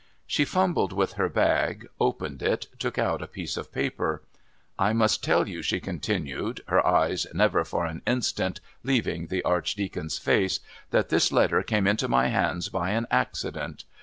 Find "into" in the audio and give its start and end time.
11.85-12.07